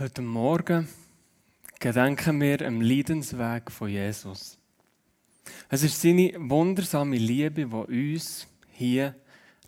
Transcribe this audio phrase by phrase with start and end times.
[0.00, 0.86] Heute Morgen
[1.80, 4.56] gedenken wir am Leidensweg von Jesus.
[5.68, 9.16] Es ist seine wundersame Liebe, die uns hier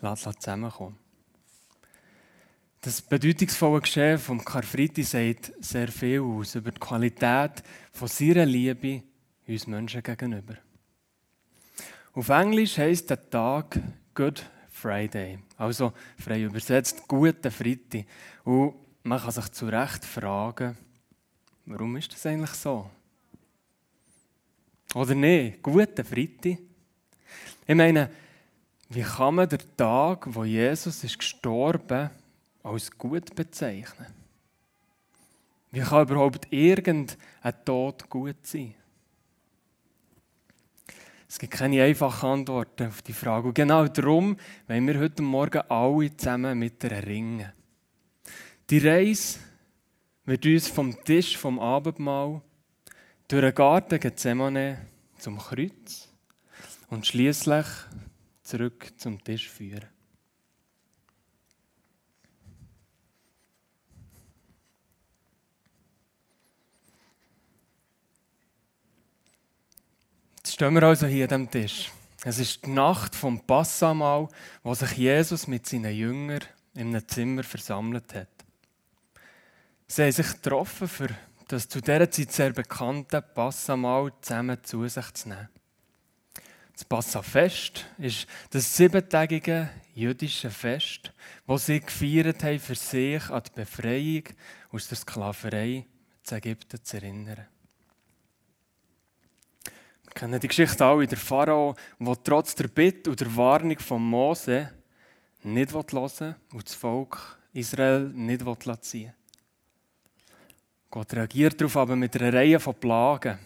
[0.01, 0.95] zusammenkommt.
[2.81, 9.03] Das bedeutungsvolle Geschehen vom Karfreitag sagt sehr viel aus über die Qualität von seiner Liebe
[9.49, 10.55] uns Menschen gegenüber.
[12.13, 13.81] Auf Englisch heißt der Tag
[14.15, 18.05] Good Friday, also frei übersetzt guter Freitag.
[18.45, 20.77] Und man kann sich zu Recht fragen,
[21.67, 22.91] warum ist das eigentlich so?
[24.95, 25.63] Oder nicht?
[25.63, 26.59] Guten Freitag.
[27.67, 28.11] Ich meine,
[28.89, 32.11] wie kann man den Tag, wo Jesus ist gestorben,
[32.63, 34.07] als gut bezeichnen?
[35.71, 37.17] Wie kann überhaupt irgendein
[37.65, 38.75] Tod gut sein?
[41.29, 43.47] Es gibt keine einfachen Antworten auf die Frage.
[43.47, 44.37] Und genau darum
[44.67, 47.53] wollen wir heute Morgen alle zusammen mit der ringen.
[48.71, 49.41] Die Reise
[50.27, 52.41] wird uns vom Tisch vom Abendmahl
[53.27, 54.87] durch den Garten Gethsemane
[55.19, 56.09] zum Kreuz
[56.89, 57.67] und schließlich
[58.45, 59.89] zurück zum Tisch führen.
[70.37, 71.91] Jetzt stehen wir also hier am Tisch.
[72.23, 74.29] Es ist die Nacht vom Passamal,
[74.63, 76.45] wo sich Jesus mit seinen Jüngern
[76.75, 78.40] in einem Zimmer versammelt hat.
[79.93, 81.09] Sie haben sich getroffen, für
[81.49, 85.49] das zu dieser Zeit sehr bekannte Passamal zusammen zu sich zu nehmen.
[86.75, 91.13] Das Passafest ist das siebentägige jüdische Fest,
[91.45, 94.23] das sie gefeiert haben, für sich an die Befreiung
[94.71, 95.87] aus der Sklaverei
[96.23, 97.49] zu Ägypten zu erinnern.
[100.05, 104.01] Wir kennen die Geschichte alle, der Pharao, der trotz der Bitte und der Warnung von
[104.05, 104.71] Mose
[105.43, 108.45] nicht hören und das Volk Israel nicht
[108.83, 109.15] ziehen.
[110.91, 113.39] Gott reagiert darauf aber mit einer Reihe von Plagen.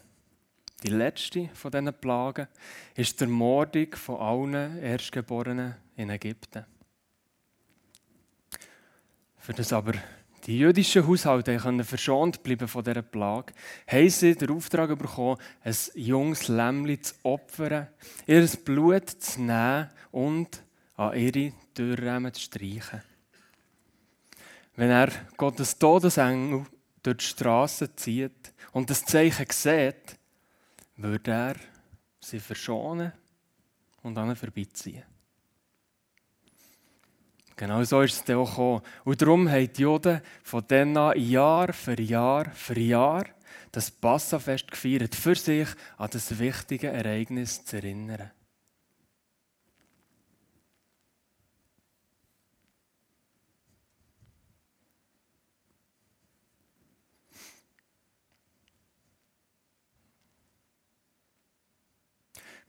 [0.83, 2.49] Die letzte von diesen Plagen
[2.95, 6.65] ist die Ermordung von allen Erstgeborenen in Ägypten.
[9.39, 9.93] Für das aber
[10.47, 13.53] die jüdischen Haushalte können verschont bleiben von dieser Plage,
[13.87, 17.89] haben sie den Auftrag bekommen, ein junges Lämmli zu opfern,
[18.27, 20.63] ihr Blut zu nehmen und
[20.97, 23.03] an ihre Türrahmen zu streichen.
[24.77, 26.67] Wenn er Gottes Todesengel
[27.05, 30.19] durch die Straße zieht und das Zeichen sieht,
[30.97, 31.57] würde er
[32.21, 33.13] sie verschonen
[34.03, 35.05] und an vorbeiziehen.
[37.57, 38.83] Genau so ist es dann auch gekommen.
[39.05, 43.27] Und darum haben die Juden von dann an Jahr für Jahr für Jahr
[43.71, 48.31] das Passafest gefeiert, für sich an das wichtige Ereignis zu erinnern.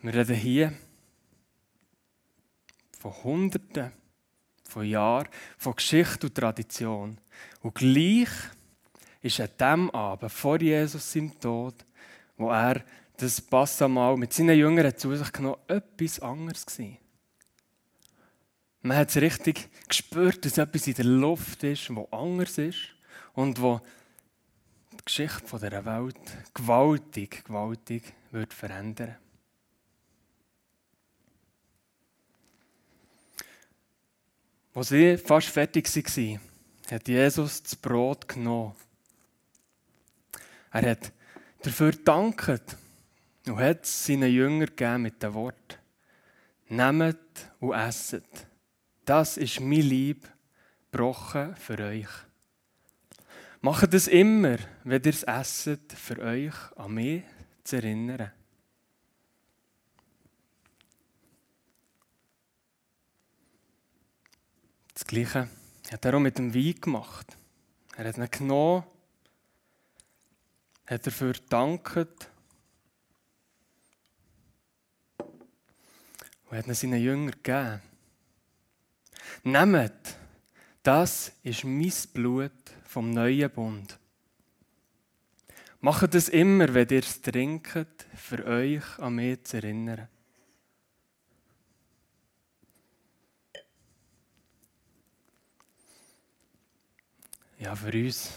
[0.06, 0.72] Wir reden hier
[3.00, 3.92] von Hunderten
[4.64, 5.28] von Jahren,
[5.58, 7.18] von Geschichte und Tradition.
[7.64, 8.30] Und gleich
[9.24, 11.74] ist an dem Abend vor Jesus seinem Tod,
[12.38, 12.86] wo er
[13.18, 16.98] das Passamal mit seinen Jüngern zu sich genommen etwas anderes war.
[18.84, 22.94] Man hat es richtig gespürt, dass etwas in der Luft ist, wo anders ist
[23.34, 23.82] und wo
[24.92, 29.18] die Geschichte dieser Welt gewaltig, gewaltig wird verändern
[34.76, 36.40] Als sie fast fertig waren,
[36.92, 38.76] hat Jesus das Brot genommen.
[40.70, 41.14] Er hat
[41.62, 42.76] dafür gedankt
[43.48, 45.80] und hat es seinen Jüngern gegeben mit dem Wort:
[46.68, 48.26] Nehmt und esset.
[49.06, 50.28] Das ist mein Lieb,
[50.92, 52.10] gebrochen für euch.
[53.62, 57.24] Macht es immer, wenn ihr es esset, für euch an mich
[57.64, 58.34] zu erinnern.
[65.06, 65.48] Das Gleiche
[65.92, 67.38] hat er auch mit dem Wein gemacht.
[67.96, 68.84] Er hat ihn genommen,
[70.88, 72.28] hat dafür gedankt
[76.50, 77.82] und hat ihn seinen Jüngern gegeben.
[79.44, 80.18] Nehmt,
[80.82, 82.52] das ist mein Blut
[82.86, 84.00] vom neuen Bund.
[85.82, 90.08] Macht es immer, wenn ihr es trinkt, für euch an mich zu erinnern.
[97.66, 98.30] Ja, für uns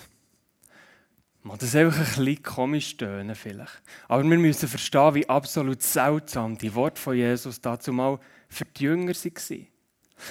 [1.42, 3.82] mag das einfach ein bisschen komisch tönen vielleicht.
[4.08, 8.84] Aber wir müssen verstehen, wie absolut seltsam die Worte von Jesus dazu mal für die
[8.84, 9.66] Jünger waren.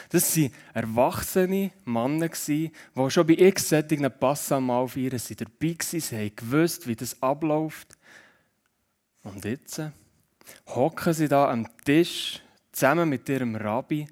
[0.10, 2.72] Das waren erwachsene Männer, die
[3.10, 6.02] schon bei x solchen Passamal feiern dabei waren.
[6.02, 7.96] Sie haben gewusst, wie das abläuft.
[9.24, 9.80] Und jetzt
[10.66, 12.42] hocken sie da am Tisch
[12.72, 14.08] zusammen mit ihrem Rabbi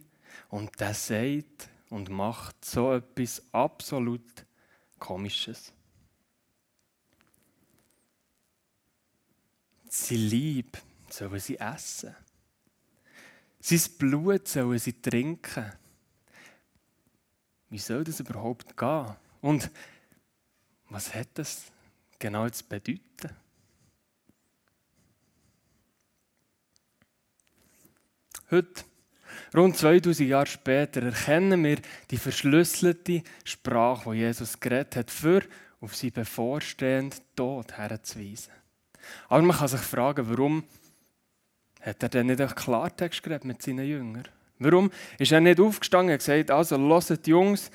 [0.50, 4.45] und der sagt und macht so etwas absolut
[5.00, 5.74] Komisches.
[9.90, 10.78] Sie lieb
[11.10, 12.16] sollen sie essen.
[13.60, 15.72] Sein Blut sollen sie trinken.
[17.70, 19.16] Wie soll das überhaupt gehen?
[19.42, 19.72] Und
[20.90, 21.72] was hat das
[22.20, 23.36] genau zu bedeuten?
[28.52, 28.86] Heute,
[29.58, 31.78] rund 2000 Jahre später, erkennen wir
[32.10, 35.42] die verschlüsselte Sprache, die Jesus geredet hat, für
[35.82, 38.54] auf seinen bevorstehenden Tod herzuweisen.
[39.30, 40.64] Aber man kann sich fragen, warum
[41.82, 44.28] hat er denn nicht einen Klartext geredet mit seinen Jüngern?
[44.58, 47.70] Warum ist er nicht aufgestanden und gesagt, also hört Jungs,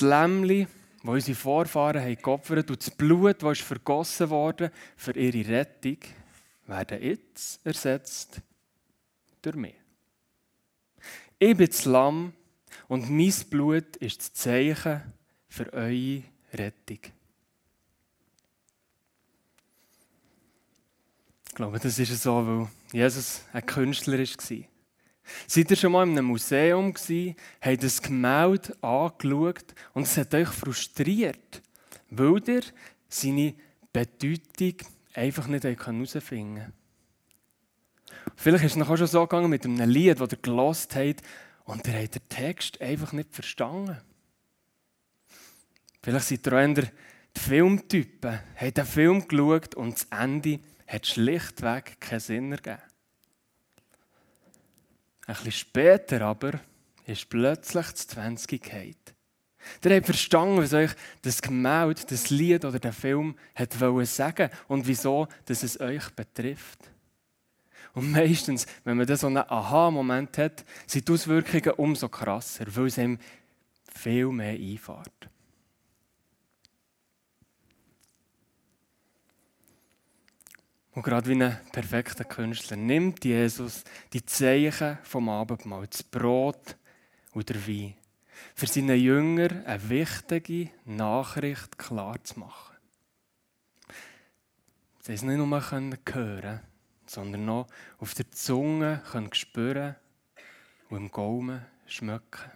[0.00, 0.66] die Lämmchen,
[1.02, 5.98] die unsere Vorfahren haben geopfert und das Blut, das vergossen wurde für ihre Rettung,
[6.66, 8.40] werden jetzt ersetzt
[9.42, 9.79] durch mich.
[11.42, 12.34] Ich bin das Lamm
[12.86, 15.00] und mein Blut ist das Zeichen
[15.48, 16.22] für eure
[16.52, 16.98] Rettung.
[21.48, 24.64] Ich glaube, das ist so, weil Jesus ein Künstler war.
[25.46, 30.34] Seid ihr schon mal in einem Museum gewesen, habt das Gemälde angeschaut und es hat
[30.34, 31.62] euch frustriert,
[32.10, 32.62] weil ihr
[33.08, 33.54] seine
[33.94, 34.74] Bedeutung
[35.14, 36.79] einfach nicht herausfinden konnte.
[38.42, 41.20] Vielleicht ist es noch schon so gegangen mit einem Lied, das ihr gelost habt
[41.66, 43.98] und ihr habt den Text einfach nicht verstanden.
[46.02, 46.90] Vielleicht seid ihr auch der
[47.36, 52.78] Filmtypen, habt den Film geschaut und das Ende hat schlichtweg keinen Sinn ergeben.
[55.26, 56.60] Ein bisschen später aber
[57.04, 58.94] ist plötzlich das 20 gefallen.
[59.84, 63.74] Ihr habt verstanden, was euch das Gemälde, das Lied oder der Film hat
[64.06, 66.90] sagen und wieso dass es euch betrifft.
[67.94, 72.98] Und meistens, wenn man so einen Aha-Moment hat, sind die Auswirkungen umso krasser, weil es
[72.98, 73.18] ihm
[73.92, 75.28] viel mehr einfährt.
[80.92, 86.76] Und gerade wie ein perfekter Künstler nimmt Jesus die Zeichen vom Abendmahl, das Brot
[87.32, 87.94] und der Wein,
[88.54, 92.76] für seine Jünger eine wichtige Nachricht klar zu machen.
[95.00, 95.70] Sie es nicht nur
[96.12, 96.60] hören
[97.10, 97.66] sondern noch
[97.98, 99.96] auf der Zunge können spüren
[100.90, 102.50] und im Gaumen schmecken.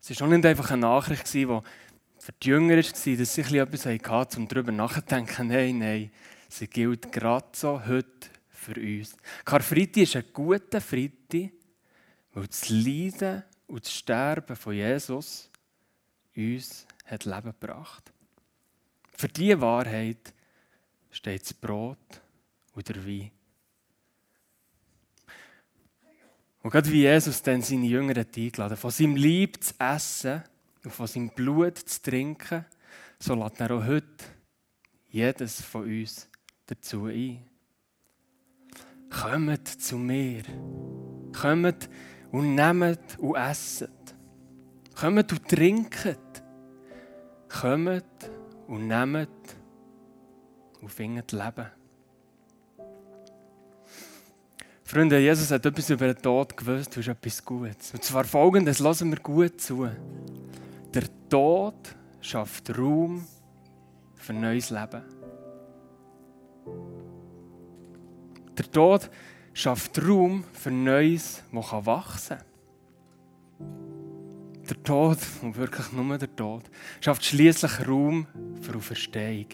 [0.00, 3.86] Es war auch nicht einfach eine Nachricht, die für die Jünger war, dass sie etwas
[3.86, 5.48] hatten, um darüber nachzudenken.
[5.48, 6.10] Nein, nein,
[6.50, 9.16] sie gilt gerade so heute für uns.
[9.46, 11.50] Karfreitag ist ein guter Freitag,
[12.34, 15.50] weil das Leiden und das Sterben von Jesus
[16.36, 18.12] uns hat Leben gebracht.
[19.16, 20.34] Für diese Wahrheit
[21.10, 22.20] steht das Brot
[22.74, 23.30] und der Wein.
[26.62, 30.42] Und gerade wie Jesus dann seine Jünger hat eingeladen von seinem Lieb zu essen
[30.82, 32.64] und von seinem Blut zu trinken,
[33.18, 34.24] so lädt er auch heute
[35.08, 36.28] jedes von uns
[36.66, 37.44] dazu ein.
[39.10, 40.42] Kommt zu mir.
[41.38, 41.88] Kommt
[42.32, 44.14] und nehmt und esset.
[44.98, 46.42] Kommt und trinket.
[47.48, 48.30] Kommt
[48.66, 49.28] und nehmt
[50.80, 51.83] und findet Leben.
[54.86, 57.92] Freunde, Jesus hat etwas über den Tod gewusst, du hast etwas Gutes.
[57.92, 59.88] Und zwar folgendes, lassen wir gut zu.
[60.92, 61.74] Der Tod
[62.20, 63.26] schafft Raum
[64.14, 65.02] für neues Leben.
[68.58, 69.10] Der Tod
[69.54, 72.46] schafft Raum für Neues, das wachsen kann.
[74.68, 76.62] Der Tod, und wirklich nur der Tod,
[77.00, 78.26] schafft schließlich Raum
[78.60, 79.46] für Auferstehung.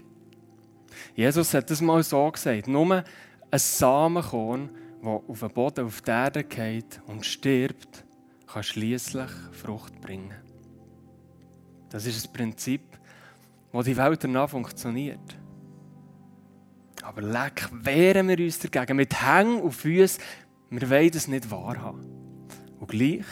[1.15, 3.05] Jesus hat das mal so gesagt: Nur
[3.51, 4.71] ein Samenkorn
[5.03, 8.05] der auf den Boden, auf die Erde geht und stirbt,
[8.47, 10.35] kann schließlich Frucht bringen.
[11.91, 12.83] Das ist das Prinzip,
[13.73, 15.37] das die Welt danach funktioniert.
[17.03, 20.23] Aber leck, wehren wir uns dagegen mit Hängen und Füßen.
[20.71, 22.07] Wir wollen das nicht wahrhaben.
[22.79, 23.25] Und gleich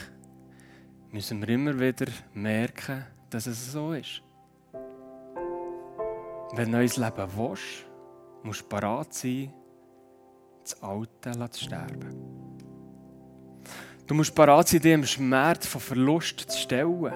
[1.11, 4.23] müssen wir immer wieder merken, dass es so ist.
[6.55, 7.87] Wenn du neues Leben willst,
[8.43, 9.53] musst du parat sein,
[10.71, 12.15] das Alte zu sterben.
[14.07, 17.13] Du musst parat sein, dich im Schmerz von Verlust zu stellen.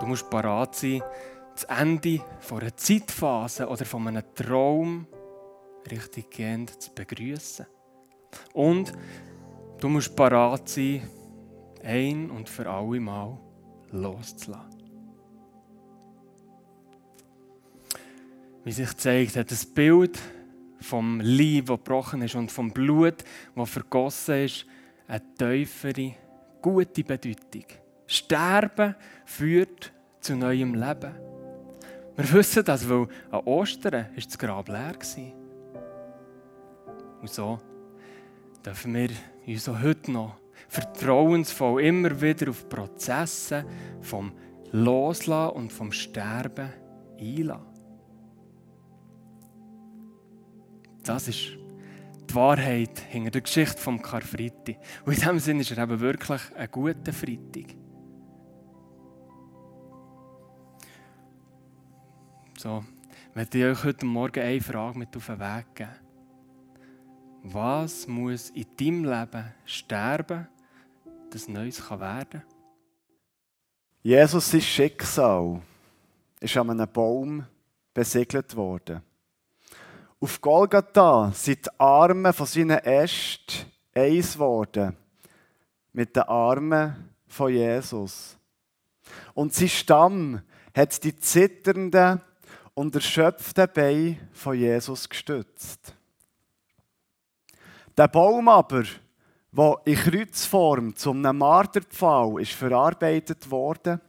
[0.00, 1.02] Du musst parat sein,
[1.54, 2.20] das Ende
[2.50, 5.06] einer Zeitphase oder von einem Traum
[5.90, 7.66] richtig gehend zu begrüßen.
[8.52, 8.92] Und
[9.84, 11.02] Du musst parat sein,
[11.82, 13.38] ein und für alle Mal
[13.90, 14.82] loszulassen.
[18.64, 20.18] Wie sich zeigt, hat das Bild
[20.80, 24.66] vom Leib, das gebrochen ist, und vom Blut, das vergossen ist,
[25.06, 26.14] eine tiefere,
[26.60, 27.64] gute Bedeutung.
[28.06, 31.14] Sterben führt zu neuem Leben.
[32.16, 35.44] Wir wissen das, weil an Ostern ist das Grab leer war.
[37.20, 37.58] Und so
[38.64, 39.10] dürfen wir
[39.46, 40.36] uns auch heute noch
[40.68, 43.64] vertrauensvoll immer wieder auf Prozesse
[44.00, 44.32] vom
[44.72, 46.72] Loslassen und vom Sterben
[47.18, 47.73] einlassen.
[51.04, 51.58] Das ist
[52.30, 54.76] die Wahrheit hinter der Geschichte vom Karfreitag.
[55.04, 57.76] Und in diesem Sinne ist er eben wirklich ein guter Freitag.
[62.58, 62.82] So,
[63.28, 65.90] ich möchte euch heute Morgen eine Frage mit auf den Weg geben.
[67.42, 70.48] Was muss in deinem Leben sterben,
[71.30, 72.42] dass Neues werden kann?
[74.02, 75.60] Jesus, Schicksal
[76.40, 77.44] ist an einem Baum
[77.92, 79.02] besiegelt worden.
[80.24, 84.96] Auf Golgatha sind die Arme von seinen Ästen eins geworden
[85.92, 88.34] mit den Armen von Jesus.
[89.34, 90.40] Und sein Stamm
[90.74, 92.22] hat die zitternden
[92.72, 95.94] und erschöpften Beine von Jesus gestützt.
[97.94, 98.84] Der Baum aber,
[99.52, 104.00] der in Kreuzform zum einem Marterpfahl ist verarbeitet wurde,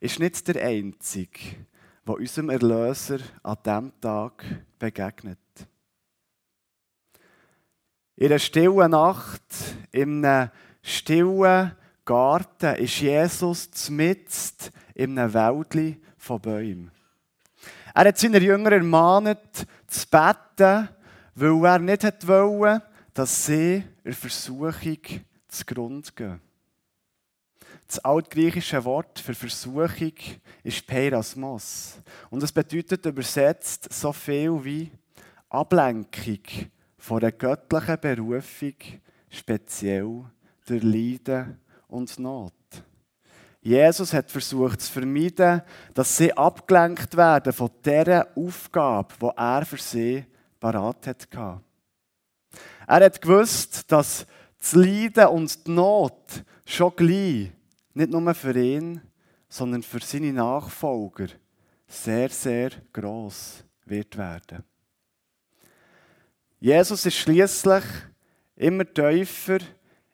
[0.00, 1.40] ist nicht der einzige,
[2.06, 4.46] der unserem Erlöser an diesem Tag
[4.78, 5.38] begegnet.
[8.16, 9.42] In einer stillen Nacht,
[9.92, 10.50] in einem
[10.82, 11.72] stillen
[12.04, 16.90] Garten, ist Jesus mitten in einem Wäldli von Bäumen.
[17.94, 20.88] Er hat seine Jünger ermahnt, zu beten,
[21.34, 22.82] weil er nicht wollte,
[23.14, 24.98] dass sie in Versuchung
[25.48, 26.47] zugrunde gehen.
[27.88, 30.12] Das altgriechische Wort für Versuchung
[30.62, 31.98] ist Perasmos.
[32.28, 34.92] Und es bedeutet übersetzt so viel wie
[35.48, 36.40] Ablenkung
[36.98, 38.74] von der göttlichen Berufung,
[39.30, 40.24] speziell
[40.66, 42.52] durch Leiden und Not.
[43.62, 45.62] Jesus hat versucht zu vermeiden,
[45.94, 50.26] dass sie abgelenkt werden von der Aufgabe, die er für sie
[50.60, 51.60] parat hatte.
[52.86, 54.26] Er hat gewusst, dass
[54.58, 57.52] das Leiden und die Not schon gleich
[57.98, 59.00] nicht nur für ihn,
[59.48, 61.26] sondern für seine Nachfolger
[61.88, 64.62] sehr, sehr groß wird werden.
[66.60, 67.84] Jesus ist schließlich
[68.54, 69.58] immer tiefer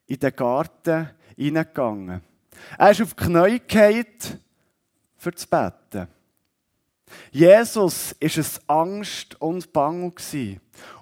[0.06, 2.22] in den Garten hineingegangen.
[2.78, 4.06] Er ist auf die Knie gefallen,
[5.18, 6.08] für zu beten.
[7.30, 10.12] Jesus ist es Angst und Bange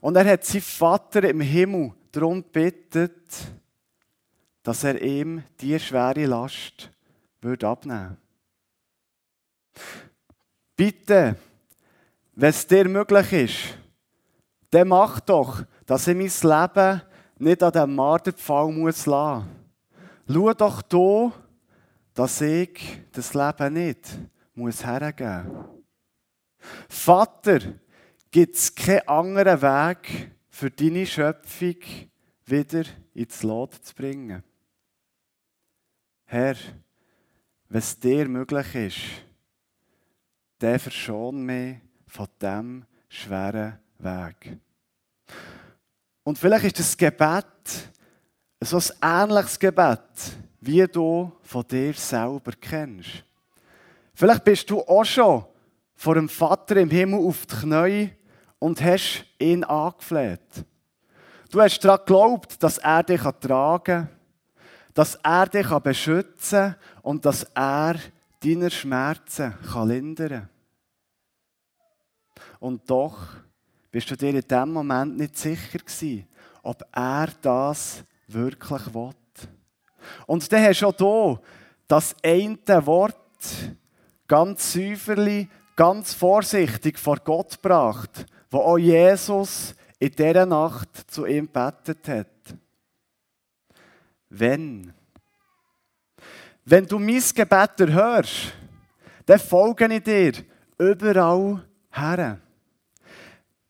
[0.01, 3.11] und er hat seinen Vater im Himmel darum gebeten,
[4.63, 6.91] dass er ihm diese schwere Last
[7.41, 8.17] würde abnehmen
[10.77, 11.37] Bitte,
[12.35, 13.79] wenn es dir möglich ist,
[14.71, 17.03] dann mach doch, dass ich mein Leben
[17.39, 19.49] nicht an diesem Marterpfahl muss lassen.
[20.29, 21.33] Schau doch hier,
[22.15, 22.81] dass ich
[23.13, 24.19] das Leben nicht
[24.55, 25.67] muss hergeben muss.
[26.89, 27.59] Vater,
[28.31, 31.77] gibt es keinen anderen Weg für deine Schöpfung
[32.47, 34.43] wieder ins Lot zu bringen?
[36.33, 36.57] Herr,
[37.69, 38.97] wenn es dir möglich ist,
[40.61, 44.57] dann verschon mich von diesem schweren Weg.
[46.25, 47.45] Und vielleicht ist das Gebet
[48.63, 49.99] so ein ähnliches Gebet,
[50.63, 53.25] wie du von dir selber kennst.
[54.15, 55.45] Vielleicht bist du auch schon
[55.95, 58.11] vor dem Vater im Himmel auf die Knie
[58.59, 60.65] und hast ihn angefleht.
[61.51, 64.22] Du hast daran geglaubt, dass er dich tragen kann,
[64.95, 67.97] dass er dich beschützen kann und dass er
[68.41, 70.49] deine Schmerzen lindern kann.
[72.61, 73.19] Und doch
[73.91, 76.27] bist du dir in dem Moment nicht sicher gewesen,
[76.63, 79.11] ob er das wirklich will.
[80.27, 81.41] Und dann hast du auch hier
[81.87, 83.17] das eine Wort
[84.27, 91.49] ganz säuferlich, ganz vorsichtig vor Gott gebracht, wo auch Jesus in dieser Nacht zu ihm
[91.49, 92.27] betet hat.
[94.35, 94.95] Wenn.
[96.65, 98.55] Wenn du mein Gebet hörst,
[99.27, 100.33] dann folge ich dir
[100.79, 102.41] überall her.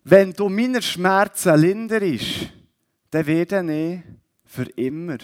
[0.05, 2.49] Wenn du meine Schmerzen linderst,
[3.11, 4.03] dann werde ich
[4.45, 5.19] für immer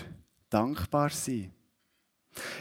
[0.50, 1.52] dankbar sein.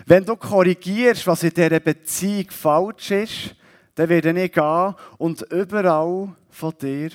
[0.05, 3.55] Wenn du korrigierst, was in dieser Beziehung falsch ist,
[3.95, 7.09] dann werde ich gehen und überall von dir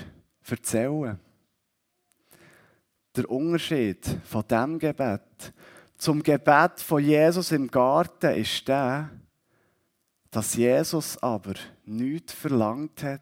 [0.44, 1.20] erzählen.
[3.16, 5.52] Der Unterschied von dem Gebet
[6.02, 9.08] zum Gebet von Jesus im Garten ist der,
[10.32, 11.54] dass Jesus aber
[11.84, 13.20] nichts verlangt hat,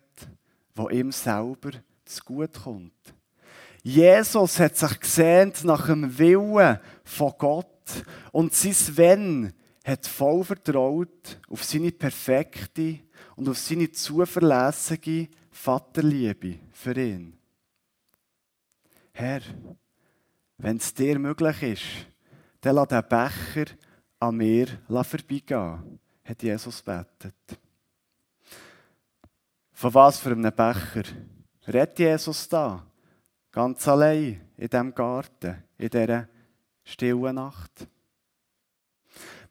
[0.75, 1.73] wo ihm selber
[2.07, 3.15] zu gut kommt.
[3.83, 7.67] Jesus hat sich gesehnt nach dem Willen von Gott
[8.33, 9.53] und sein Wenn
[9.85, 13.01] hat voll vertraut auf seine perfekte
[13.37, 17.40] und auf seine zuverlässige Vaterliebe für ihn.
[19.13, 19.41] Herr,
[20.59, 21.83] wenn es dir möglich ist,
[22.61, 23.67] dann lass den Becher
[24.19, 27.35] an mir vorbeigehen, hat Jesus betet.
[29.73, 31.05] Von was für einem Becher
[31.67, 32.87] redet Jesus da?
[33.51, 36.29] Ganz allein in diesem Garten, in dieser
[36.85, 37.89] stillen Nacht.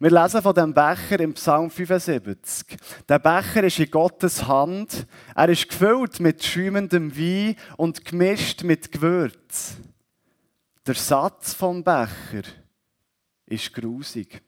[0.01, 2.77] Wir lesen von dem Becher im Psalm 75.
[3.09, 5.05] Der Becher ist in Gottes Hand.
[5.35, 9.75] Er ist gefüllt mit schäumendem Wein und gemischt mit Gewürz.
[10.87, 12.43] Der Satz vom Becher
[13.45, 14.41] ist grusig.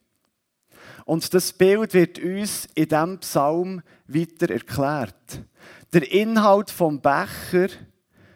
[1.03, 5.41] Und das Bild wird uns in diesem Psalm weiter erklärt.
[5.91, 7.67] Der Inhalt vom Becher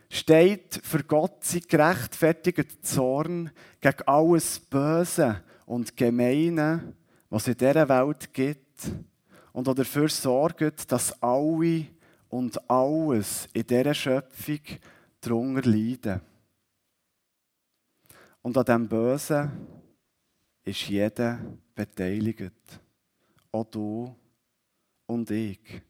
[0.09, 6.93] steht für Gott sein gerechtfertigter Zorn gegen alles Böse und Gemeine,
[7.29, 8.91] was es in dieser Welt gibt
[9.51, 11.87] und dafür sorgt, dass alle
[12.29, 14.59] und alles in dieser Schöpfung
[15.21, 16.21] darunter leiden.
[18.41, 19.51] Und an dem Bösen
[20.63, 21.39] ist jeder
[21.73, 22.53] beteiligt.
[23.51, 24.15] Auch du
[25.05, 25.81] und ich.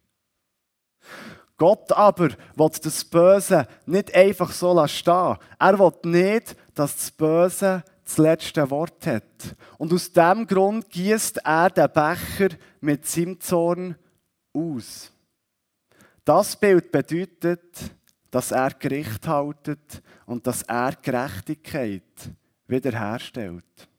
[1.57, 5.37] Gott aber will das Böse nicht einfach so stehen.
[5.57, 9.55] Er will nicht, dass das Böse das letzte Wort hat.
[9.77, 13.95] Und aus diesem Grund gießt er den Becher mit seinem Zorn
[14.53, 15.11] aus.
[16.23, 17.91] Das Bild bedeutet,
[18.31, 22.03] dass er Gericht haltet und dass er Gerechtigkeit
[22.67, 23.89] wiederherstellt.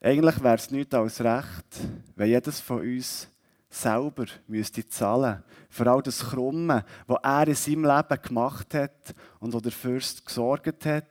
[0.00, 1.80] Eigentlich wäre es nicht als recht,
[2.16, 3.28] wenn jedes von uns
[3.70, 9.54] selber müsste zahlen für all das Krumme, was er in seinem Leben gemacht hat und
[9.54, 11.06] wo der Fürst gesorgt hat,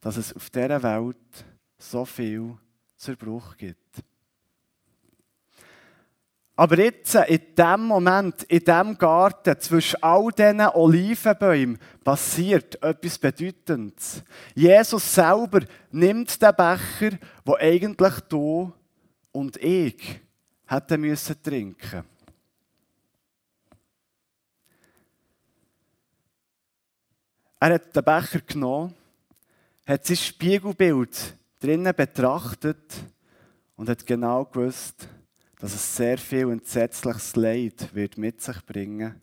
[0.00, 1.16] dass es auf dieser Welt
[1.78, 2.56] so viel
[2.96, 3.78] Zerbruch gibt.
[6.58, 14.22] Aber jetzt, in dem Moment, in dem Garten, zwischen all diesen Olivenbäumen, passiert etwas Bedeutendes.
[14.54, 18.72] Jesus selber nimmt den Becher, wo eigentlich du
[19.32, 20.25] und ich
[20.66, 22.04] hätten müssen trinken.
[27.58, 28.94] Er hat den Becher genommen,
[29.86, 32.92] hat sein Spiegelbild drinnen betrachtet
[33.76, 35.08] und hat genau gewusst,
[35.58, 39.20] dass es sehr viel entsetzliches Leid wird mit sich bringen,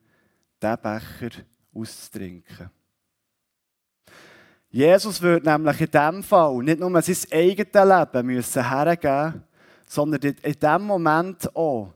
[0.61, 1.29] diesen Becher
[1.73, 2.71] auszutrinken.
[4.69, 9.43] Jesus wird nämlich in diesem Fall nicht nur sein eigenes Leben müssen hergeben
[9.87, 11.93] sondern in dem Moment auch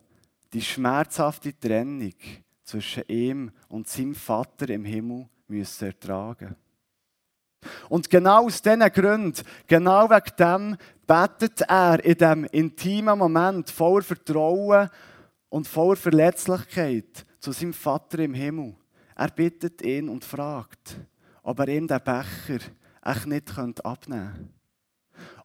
[0.54, 2.14] die schmerzhafte Trennung
[2.64, 6.56] zwischen ihm und seinem Vater im Himmel müssen ertragen.
[7.90, 14.04] Und genau aus diesen Gründen, genau wegen dem, betet er in diesem intimen Moment voller
[14.04, 14.90] Vertrauen
[15.50, 18.76] und voller Verletzlichkeit zu seinem Vater im Himmel.
[19.16, 21.00] Er bittet ihn und fragt,
[21.44, 22.60] ob er ihm den Becher
[23.04, 24.57] echt nicht abnehmen könnte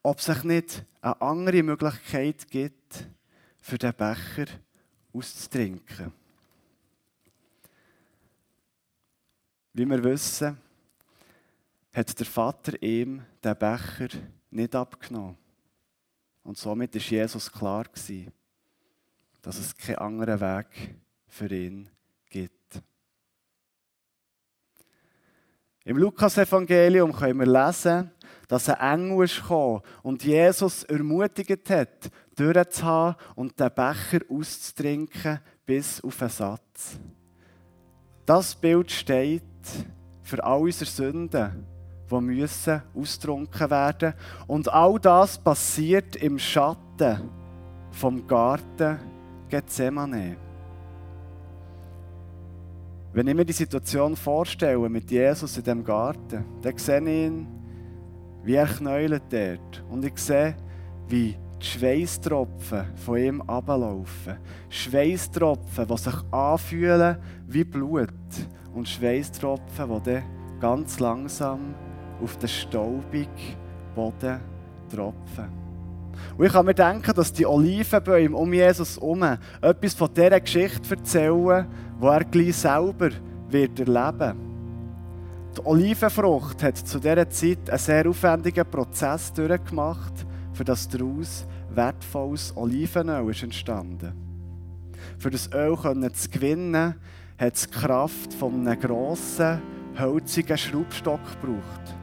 [0.02, 3.08] ob es sich nicht eine andere Möglichkeit gibt,
[3.60, 4.46] für den Becher
[5.12, 6.12] auszutrinken.
[9.72, 10.58] Wie wir wissen,
[11.94, 14.08] hat der Vater ihm den Becher
[14.50, 15.38] nicht abgenommen.
[16.42, 17.84] Und somit ist Jesus klar
[19.42, 20.94] dass es keinen anderen Weg
[21.28, 21.88] für ihn
[22.28, 22.82] gibt.
[25.84, 28.10] Im Lukas-Evangelium können wir lesen,
[28.48, 36.20] dass ein Engel kam und Jesus ermutigt hat, durchzuhaben und den Becher auszutrinken bis auf
[36.20, 36.98] einen Satz.
[38.26, 39.42] Das Bild steht
[40.22, 41.66] für all unsere Sünden,
[42.10, 44.14] die müssen ausgetrunken werden.
[44.46, 47.30] Und all das passiert im Schatten
[47.90, 48.98] vom Garten
[49.48, 50.36] Gethsemane.
[53.12, 57.46] Wenn ich mir die Situation vorstelle mit Jesus in dem Garten, dann sehe ich ihn
[58.44, 59.84] wie er knäulet dort.
[59.90, 60.56] Und ich sehe,
[61.08, 64.38] wie die Schweißtropfen von ihm ablaufen.
[64.68, 68.10] Schweißtropfen, die sich anfühlen wie Blut.
[68.74, 70.22] Und Schweißtropfen, die dann
[70.60, 71.74] ganz langsam
[72.22, 73.56] auf den staubigen
[73.94, 74.40] Boden
[74.90, 75.62] tropfen.
[76.36, 79.22] Und ich kann mir denken, dass die Olivenbäume um Jesus herum
[79.60, 81.66] etwas von dieser Geschichte erzählen,
[82.00, 83.10] die er gleich selber
[83.48, 84.51] wird erleben wird.
[85.56, 92.56] Die Olivenfrucht hat zu dieser Zeit einen sehr aufwendigen Prozess durchgemacht, für das daraus wertvolles
[92.56, 94.14] Olivenöl ist entstanden.
[95.18, 96.94] Für das Öl zu gewinnen,
[97.38, 99.60] hat es die Kraft von einem grossen,
[99.98, 101.96] hölzigen Schraubstock gebraucht.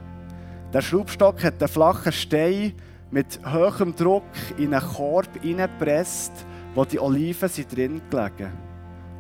[0.72, 2.74] Der Schraubstock hat einen flachen Stein
[3.10, 4.24] mit hohem Druck
[4.58, 6.34] in einen Korb hineingepresst,
[6.76, 8.69] wo die Oliven drin gelegen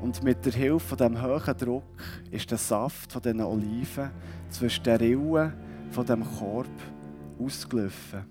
[0.01, 1.83] Und mit der Hilfe von dem hohen Druck
[2.31, 4.11] ist der Saft von diesen Oliven
[4.49, 5.53] zwischen den Rillen
[5.91, 6.67] von dem Korb
[7.39, 8.25] ausgelaufen.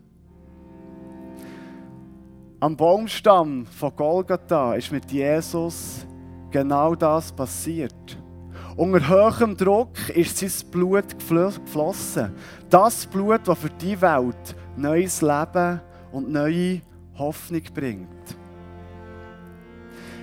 [2.61, 6.07] Am Baumstamm von Golgatha ist mit Jesus
[6.51, 8.19] genau das passiert.
[8.77, 12.33] Unter hohem Druck ist sein Blut geflossen.
[12.71, 15.81] Das Blut, das für die Welt neues Leben
[16.13, 16.81] und neue
[17.17, 18.18] Hoffnung bringt.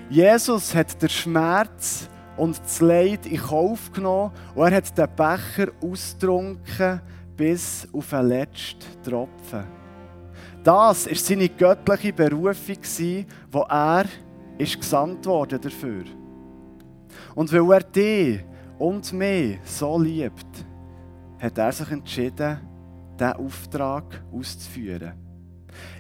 [0.10, 5.72] Jesus hat den Schmerz und das Leid in Kauf genommen und er hat den Becher
[5.82, 7.02] ausgetrunken
[7.36, 9.66] bis auf den letzten Tropfen.
[10.64, 14.06] Das war seine göttliche Berufung, wo er
[14.58, 16.04] ist gesandt wurde dafür.
[17.34, 18.46] Und weil er dich
[18.78, 20.66] und mich so liebt,
[21.40, 22.60] hat er sich entschieden,
[23.20, 25.25] diesen Auftrag auszuführen.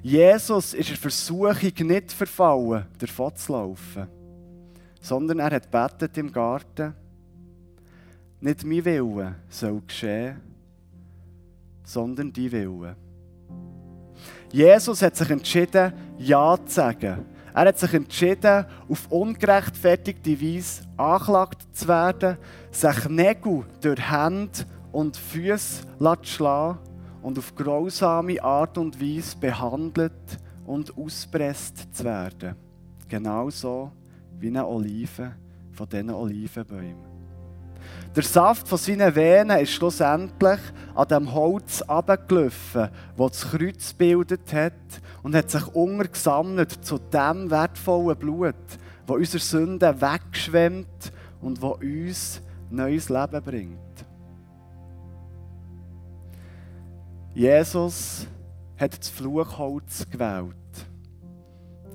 [0.02, 4.08] Jesus ist in Versuchung nicht verfallen, davon zu laufen,
[5.02, 6.94] sondern er hat betet im Garten,
[8.40, 10.42] nicht mein Wille soll geschehen,
[11.84, 12.96] sondern die Wille.
[14.52, 17.26] Jesus hat sich entschieden, Ja zu sagen.
[17.54, 22.38] Er hat sich entschieden, auf ungerechtfertigte Weise angeklagt zu werden,
[22.70, 26.80] sich Nägel durch Hände und Füße zu schlagen
[27.26, 30.12] und auf grausame Art und Weise behandelt
[30.68, 32.56] und auspresst zu werden.
[33.10, 33.92] Genauso
[34.38, 35.32] wie eine Olive
[35.72, 37.16] von diesen Olivenbäumen.
[38.16, 40.60] Der Saft von seinen Venen ist schlussendlich
[40.94, 44.74] an dem Holz abgelaufen, das das Kreuz bildet hat
[45.24, 48.56] und hat sich untergesammelt zu dem wertvollen Blut,
[49.08, 51.12] das unsere Sünden wegschwemmt
[51.42, 53.85] und das uns neues Leben bringt.
[57.36, 58.26] Jesus
[58.78, 60.56] hat das Fluchholz gewählt.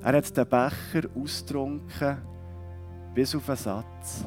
[0.02, 2.18] Er hat den Becher austrunken
[3.14, 4.26] bis auf den Satz.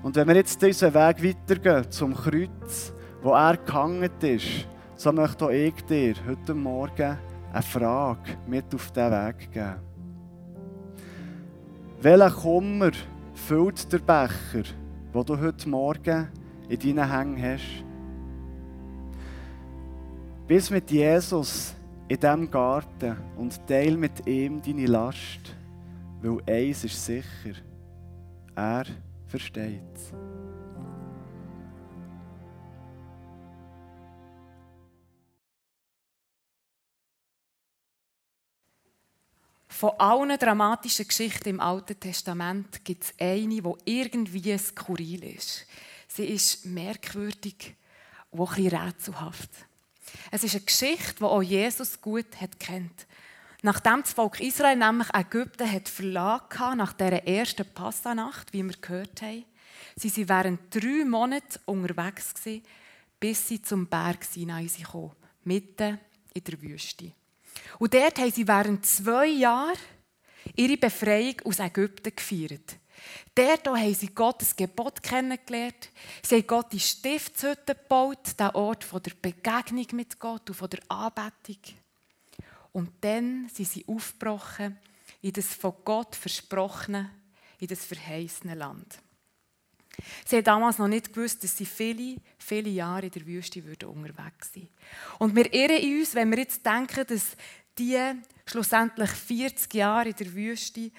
[0.00, 5.46] Und wenn wir jetzt diesen Weg weitergehen zum Kreuz, wo er gehangen ist, so möchte
[5.46, 7.18] auch ich dir heute Morgen
[7.52, 9.80] eine Frage mit auf den Weg geben.
[12.00, 12.92] Welchen Kummer
[13.34, 14.70] füllt der Becher,
[15.12, 16.28] den du heute Morgen
[16.68, 17.84] in deinen Hängen hast?
[20.46, 21.74] Bist mit Jesus
[22.08, 25.54] in diesem Garten und teil mit ihm deine Last,
[26.20, 27.54] weil eins ist sicher,
[28.54, 28.84] er
[29.26, 29.80] versteht
[39.82, 45.66] Von allen dramatischen Geschichten im Alten Testament gibt es eine, die irgendwie skurril ist.
[46.06, 47.74] Sie ist merkwürdig
[48.30, 49.50] und auch ein bisschen rätselhaft.
[50.30, 52.26] Es ist eine Geschichte, die auch Jesus gut
[52.58, 53.06] kennt.
[53.62, 59.22] Nachdem das Volk Israel nämlich Ägypten hat verlassen nach dieser ersten Passanacht, wie wir gehört
[59.22, 59.44] haben,
[59.96, 62.64] sie waren während drei Monaten unterwegs gewesen,
[63.20, 65.12] bis sie zum Berg Sinai kamen,
[65.44, 66.00] mitten
[66.34, 67.12] in der Wüste.
[67.78, 69.78] Und dort haben sie während zwei Jahren
[70.56, 72.76] ihre Befreiung aus Ägypten gefeiert.
[73.34, 75.90] Dort haben sie Gottes Gebot kennengelernt.
[76.22, 81.58] Sie haben Gott die Stiftshütte gebaut, den Ort der Begegnung mit Gott und der Anbetung.
[82.72, 84.78] Und dann sind sie aufgebrochen
[85.20, 87.10] in das von Gott versprochene,
[87.58, 88.98] in das verheißene Land.
[90.24, 94.52] Sie haben damals noch nicht gewusst, dass sie viele, viele Jahre in der Wüste unterwegs
[94.54, 94.68] sein
[95.18, 97.36] Und wir irren uns, wenn wir jetzt denken, dass
[97.78, 97.98] die
[98.46, 100.90] schlussendlich 40 Jahre in der Wüste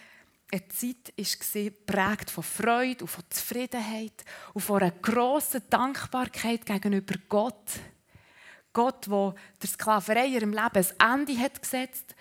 [0.54, 7.16] eine Zeit war, geprägt von Freude und von Zufriedenheit und von einer grossen Dankbarkeit gegenüber
[7.28, 7.72] Gott.
[8.72, 12.16] Gott, der der Sklaverei ihrem Leben ein Ende hat gesetzt.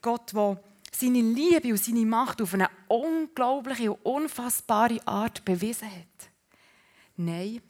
[0.00, 6.30] Gott, der seine Liebe und seine Macht auf eine unglaubliche und unfassbare Art bewiesen hat.
[7.16, 7.60] Nein,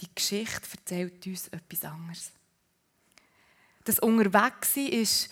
[0.00, 2.32] die Geschichte erzählt uns etwas anderes.
[3.84, 5.30] Das Unterwegssein ist,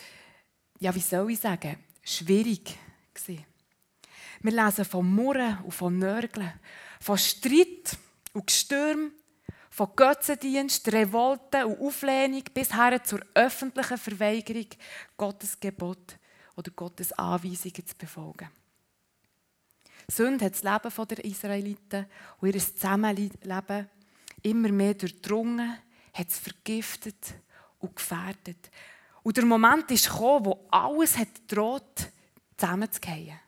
[0.81, 2.77] ja, wie soll ich sagen, schwierig
[3.15, 3.48] gewesen.
[4.41, 6.53] Wir lesen von Murren und von Nörgeln,
[7.01, 7.97] von Streit
[8.33, 9.13] und Gestürm,
[9.71, 14.67] von Götzendienst, Revolte und Auflehnung bis her zur öffentlichen Verweigerung
[15.17, 16.17] Gottes Gebot
[16.57, 18.49] oder Gottes Anweisungen zu befolgen.
[20.11, 22.07] Sünde hat das Leben der Israeliten
[22.41, 23.89] und ihr Zusammenleben
[24.43, 25.79] immer mehr durchdrungen,
[26.15, 27.35] hat es vergiftet
[27.79, 28.71] und gefährdet.
[29.23, 32.11] Und der Moment ist gekommen, wo alles hat droht,
[32.57, 33.39] zusammenzugehen.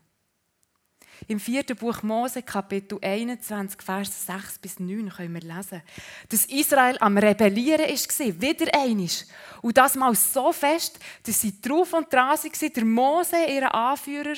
[1.29, 5.83] Im vierten Buch Mose, Kapitel 21, Vers 6 bis 9, können wir lesen,
[6.29, 9.27] dass Israel am Rebellieren war, wieder einig.
[9.63, 14.35] Und das mal so fest, dass sie drauf und dran waren, der Mose, ihren Anführer,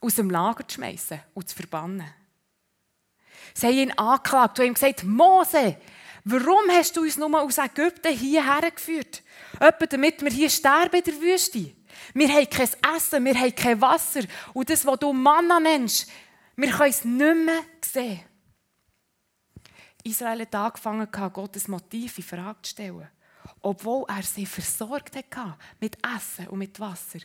[0.00, 2.06] aus dem Lager zu schmeißen und zu verbannen.
[3.54, 5.76] Sie haben ihn angeklagt und ihm gesagt, Mose,
[6.24, 9.22] warum hast du uns nur aus Ägypten hierher geführt?
[9.58, 11.75] Etwa damit wir hier sterben in der Wüste.
[12.14, 14.22] Wir haben kein Essen, wir haben kein Wasser.
[14.54, 16.10] Und das, was du Manna nennst,
[16.56, 18.20] wir können es nicht mehr sehen.
[20.02, 23.08] Israel hat angefangen, Gottes Motiv in Frage zu stellen.
[23.60, 27.18] Obwohl er sie versorgt hat mit Essen und mit Wasser.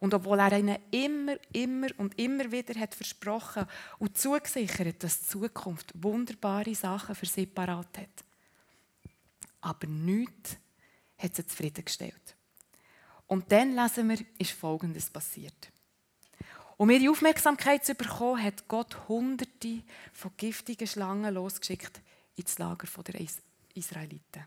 [0.00, 3.66] Und obwohl er ihnen immer, immer und immer wieder hat versprochen
[3.98, 8.24] und zugesichert, dass die Zukunft wunderbare Sachen für sie parat hat.
[9.60, 10.56] Aber nichts
[11.18, 12.36] hat sie zufriedengestellt.
[13.28, 15.70] Und dann lesen wir, ist Folgendes passiert.
[16.78, 22.00] Um ihre Aufmerksamkeit zu bekommen, hat Gott Hunderte von giftigen Schlangen losgeschickt
[22.36, 23.20] ins Lager der
[23.74, 24.46] Israeliten.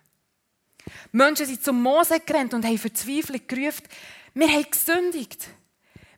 [1.11, 3.83] Menschen sind zum Mose gerannt und haben verzweifelt gerufen,
[4.33, 5.47] wir haben gesündigt.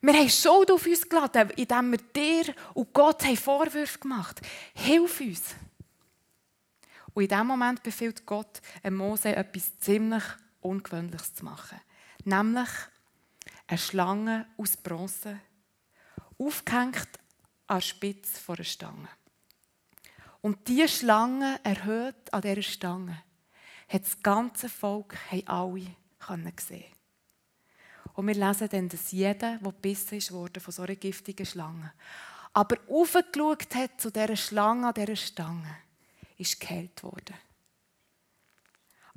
[0.02, 4.86] Wir haben Schuld auf uns geladen, indem wir dir und Gott Vorwürfe gemacht haben.
[4.86, 5.56] Hilf uns.
[7.14, 10.24] Und in diesem Moment befiehlt Gott Mose etwas ziemlich
[10.62, 11.80] Ungewöhnliches zu machen
[12.26, 12.70] nämlich
[13.68, 15.40] eine Schlange aus Bronze,
[16.38, 17.10] aufgehängt
[17.68, 19.10] an der Spitze einer Stange.
[20.42, 23.24] Und diese Schlange erhöht an dieser Stange
[23.88, 25.86] hat das ganze Volk alle
[26.60, 26.84] sehen
[28.14, 31.94] Und wir lesen dann, dass jeder, der gebissen wurde von so einer giftigen Schlange,
[32.54, 35.78] aber aufgeschaut hat zu dieser Schlange an dieser Stange,
[36.38, 37.36] ist geheilt worden.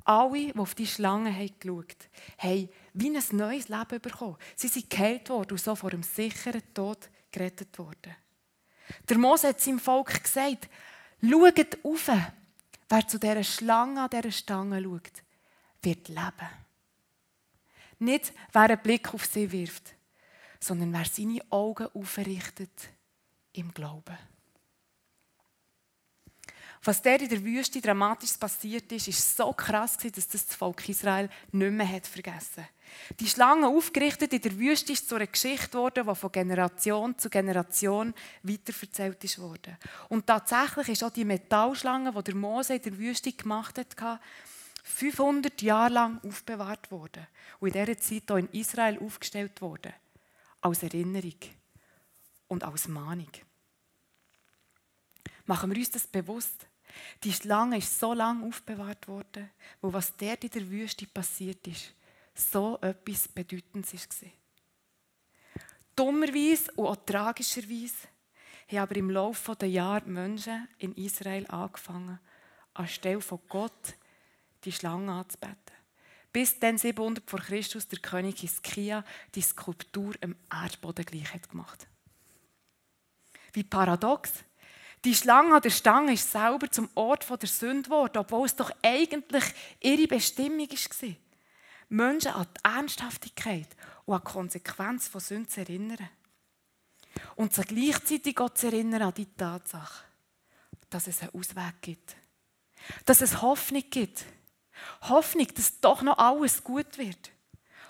[0.03, 4.37] Alle, die auf die Schlange haben geschaut haben, wie ein neues Leben bekommen.
[4.55, 8.15] Sie sind geheilt worden und so vor einem sicheren Tod gerettet worden.
[9.07, 10.69] Der Mose hat seinem Volk gesagt,
[11.21, 12.09] schaut auf,
[12.89, 15.23] wer zu dieser Schlange an dieser Stange schaut,
[15.81, 16.49] wird leben.
[17.99, 19.93] Nicht, wer einen Blick auf sie wirft,
[20.59, 22.89] sondern wer seine Augen aufrichtet
[23.53, 24.17] im Glauben.
[26.83, 31.29] Was der in der Wüste dramatisch passiert ist, ist so krass, dass das, Volk Israel
[31.51, 32.67] nicht mehr hat vergessen
[33.19, 37.29] Die Schlange aufgerichtet in der Wüste ist zu einer Geschichte geworden, die von Generation zu
[37.29, 38.13] Generation
[38.43, 39.77] weiterverzählt wurde.
[40.09, 44.19] Und tatsächlich ist auch die Metallschlange, die der Mose in der Wüste gemacht hat,
[44.83, 47.27] 500 Jahre lang aufbewahrt worden
[47.59, 49.93] und in dieser Zeit auch in Israel aufgestellt worden.
[50.61, 51.35] Als Erinnerung
[52.47, 53.29] und als Mahnung.
[55.45, 56.66] Machen wir uns das bewusst?
[57.23, 59.49] Die Schlange ist so lange aufbewahrt worden,
[59.81, 61.93] wo was dort in der Wüste passiert ist,
[62.33, 64.29] so etwas Bedeutendes war.
[65.95, 68.07] Dummerweise und auch tragischerweise
[68.69, 72.19] haben aber im Laufe der Jahre Menschen in Israel angefangen,
[72.73, 73.95] anstelle von Gott
[74.63, 75.55] die Schlange anzubeten.
[76.31, 81.87] Bis dann 700 vor Christus der König Hiskia die Skulptur im Erdboden gleich hat gemacht.
[83.53, 84.43] Wie paradox.
[85.07, 88.69] Die Schlange an der Stange ist selber zum Ort der Sünde geworden, obwohl es doch
[88.83, 89.45] eigentlich
[89.79, 91.15] ihre Bestimmung war.
[91.87, 93.69] Menschen an die Ernsthaftigkeit
[94.03, 96.09] und an die Konsequenz von Sünde zu erinnern.
[97.37, 100.03] Und sie gleichzeitig Gott zu erinnern an die Tatsache,
[100.89, 102.17] dass es einen Ausweg gibt.
[103.05, 104.25] Dass es Hoffnung gibt.
[105.03, 107.31] Hoffnung, dass doch noch alles gut wird.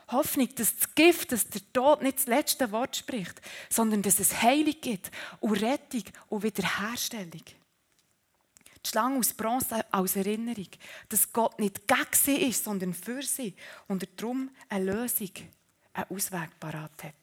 [0.09, 4.41] Hoffnung, dass das Gift, dass der Tod nicht das letzte Wort spricht, sondern dass es
[4.41, 7.43] Heilung gibt und Rettung und Wiederherstellung.
[8.85, 10.69] Die Schlange aus Bronze als Erinnerung,
[11.09, 13.53] dass Gott nicht gegen sie ist, sondern für sie
[13.87, 15.31] und er darum eine Lösung,
[15.93, 17.15] einen Ausweg parat hat.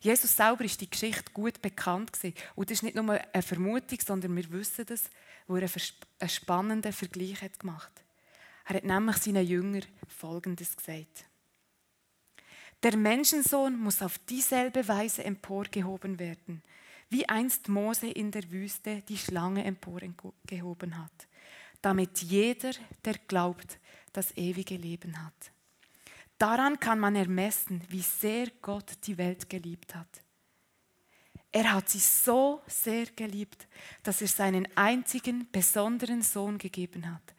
[0.00, 2.18] Jesus selber ist die Geschichte gut bekannt
[2.54, 5.10] und das ist nicht nur eine Vermutung, sondern wir wissen das,
[5.46, 5.68] wo er
[6.20, 8.03] einen spannenden Vergleich hat gemacht.
[8.64, 11.26] Er hat nämlich seinen Jüngern Folgendes gesagt.
[12.82, 16.62] Der Menschensohn muss auf dieselbe Weise emporgehoben werden,
[17.08, 21.28] wie einst Mose in der Wüste die Schlange emporgehoben hat,
[21.80, 22.72] damit jeder,
[23.04, 23.78] der glaubt,
[24.12, 25.52] das ewige Leben hat.
[26.38, 30.22] Daran kann man ermessen, wie sehr Gott die Welt geliebt hat.
[31.52, 33.68] Er hat sie so sehr geliebt,
[34.02, 37.33] dass er seinen einzigen besonderen Sohn gegeben hat,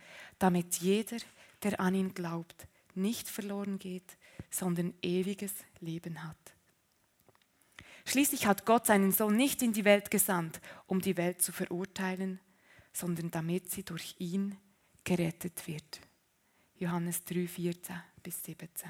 [0.45, 1.17] damit jeder,
[1.63, 4.15] der an ihn glaubt, nicht verloren geht,
[4.51, 6.37] sondern ewiges Leben hat.
[8.05, 12.39] Schließlich hat Gott seinen Sohn nicht in die Welt gesandt, um die Welt zu verurteilen,
[12.93, 14.55] sondern damit sie durch ihn
[15.03, 15.99] gerettet wird.
[16.77, 18.87] Johannes 3, 14 bis 17.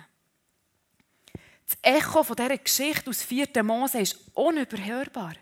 [1.66, 3.64] Das Echo von dieser Geschichte aus 4.
[3.64, 5.36] Mose ist unüberhörbar.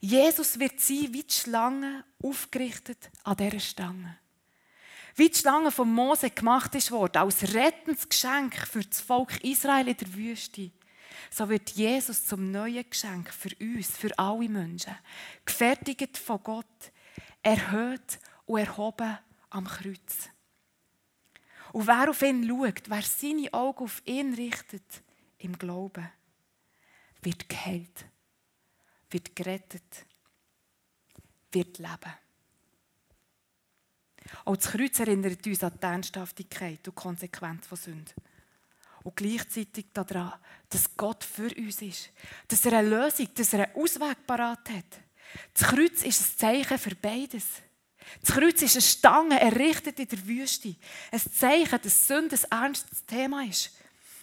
[0.00, 4.19] Jesus wird sein wie die Schlange aufgerichtet an dieser Stange.
[5.16, 10.14] Wie die Schlange von Mose gemacht worden, als Rettensgeschenk für das Volk Israel in der
[10.14, 10.70] Wüste,
[11.30, 14.96] so wird Jesus zum neuen Geschenk für uns, für alle Menschen,
[15.44, 16.92] gefertigt von Gott,
[17.42, 19.18] erhöht und erhoben
[19.50, 20.30] am Kreuz.
[21.72, 25.02] Und wer auf ihn schaut, wer seine Augen auf ihn richtet,
[25.38, 26.10] im Glauben,
[27.22, 28.06] wird geheilt,
[29.10, 30.06] wird gerettet,
[31.52, 32.14] wird leben.
[34.44, 38.12] Auch das Kreuz erinnert uns an die Ernsthaftigkeit und Konsequenz von Sünde.
[39.02, 40.34] Und gleichzeitig daran,
[40.68, 42.10] dass Gott für uns ist.
[42.48, 45.00] Dass er eine Lösung, dass er einen Ausweg parat hat.
[45.54, 47.46] Das Kreuz ist ein Zeichen für beides.
[48.20, 50.74] Das Kreuz ist eine Stange, errichtet in der Wüste.
[51.10, 53.76] Ein Zeichen, dass Sünde ein ernstes Thema ist.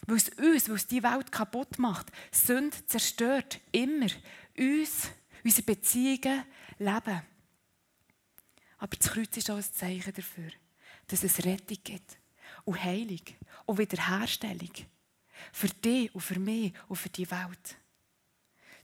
[0.06, 2.06] Weil es uns, weil es die Welt kaputt macht.
[2.30, 4.06] Sünde zerstört immer
[4.56, 5.08] uns,
[5.44, 6.44] unsere Beziehungen,
[6.78, 7.22] Leben.
[8.78, 10.50] Aber das Kreuz ist auch ein Zeichen dafür,
[11.08, 12.18] dass es Rettung gibt
[12.64, 13.22] und Heilung
[13.66, 14.72] und Wiederherstellung.
[15.52, 17.76] Für dich und für mich und für die Welt.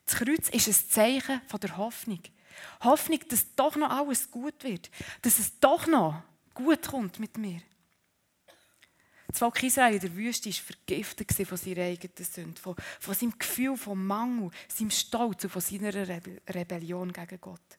[0.06, 2.20] Das Kreuz ist ein Zeichen von der Hoffnung.
[2.82, 4.90] Hoffnung, dass doch noch alles gut wird.
[5.22, 7.60] Dass es doch noch gut kommt mit mir.
[9.26, 13.36] Das Volk Israel in der Wüste war vergiftet von seiner eigenen Sünde, von, von seinem
[13.36, 15.92] Gefühl von Mangel, seinem Stolz und von seiner
[16.48, 17.78] Rebellion gegen Gott.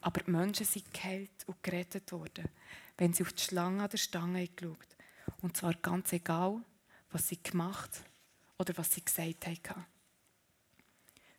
[0.00, 2.48] Aber die Menschen sind geheilt und gerettet worden,
[2.96, 4.96] wenn sie auf die Schlange an der Stange geschaut
[5.42, 6.60] Und zwar ganz egal,
[7.10, 8.02] was sie gemacht
[8.58, 9.86] oder was sie gesagt haben.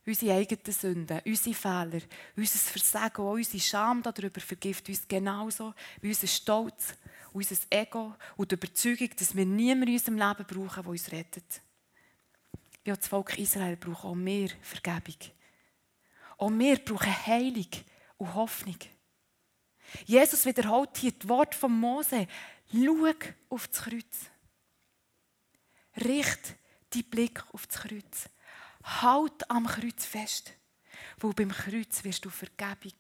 [0.06, 2.02] Unsere eigenen Sünden, unsere Fehler,
[2.36, 6.96] unser Versagen, auch unsere Scham darüber vergift uns genauso wie unser Stolz,
[7.34, 11.62] unser Ego und die Überzeugung, dass wir niemanden in unserem Leben brauchen, der uns rettet.
[12.84, 15.32] Wie auch das Volk Israel braucht auch wir Vergebung.
[16.40, 17.70] Auch wir brauchen Heilung
[18.22, 18.78] und Hoffnung.
[20.06, 22.28] Jesus wiederholt hier das Wort von Mose.
[22.72, 23.14] Schau
[23.50, 24.30] auf das Kreuz.
[26.06, 26.56] Richt
[26.92, 28.30] deinen Blick auf das Kreuz.
[28.84, 30.54] Halt am Kreuz fest.
[31.18, 32.94] Wo beim Kreuz wirst du Vergebung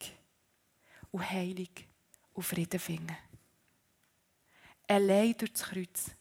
[1.11, 1.69] und Heilung
[2.33, 3.15] und Frieden finden.
[4.87, 6.11] Allein durch das Kreuz